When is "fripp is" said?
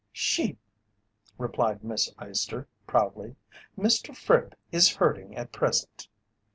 4.17-4.95